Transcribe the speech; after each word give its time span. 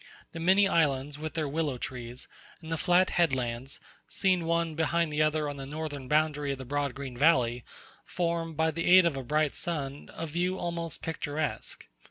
The 0.31 0.39
many 0.39 0.67
islands, 0.67 1.19
with 1.19 1.35
their 1.35 1.47
willow 1.47 1.77
trees, 1.77 2.27
and 2.59 2.71
the 2.71 2.77
flat 2.77 3.11
headlands, 3.11 3.79
seen 4.09 4.45
one 4.45 4.73
behind 4.73 5.13
the 5.13 5.21
other 5.21 5.47
on 5.47 5.57
the 5.57 5.65
northern 5.67 6.07
boundary 6.07 6.51
of 6.51 6.57
the 6.57 6.65
broad 6.65 6.95
green 6.95 7.15
valley, 7.15 7.63
form, 8.03 8.55
by 8.55 8.71
the 8.71 8.85
aid 8.89 9.05
of 9.05 9.15
a 9.15 9.21
bright 9.21 9.55
sun, 9.55 10.09
a 10.15 10.25
view 10.25 10.57
almost 10.57 11.03
picturesque. 11.03 11.85